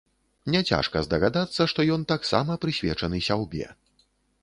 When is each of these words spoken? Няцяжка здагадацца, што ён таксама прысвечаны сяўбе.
Няцяжка 0.55 1.03
здагадацца, 1.09 1.61
што 1.73 1.87
ён 1.99 2.09
таксама 2.15 2.59
прысвечаны 2.67 3.25
сяўбе. 3.31 3.73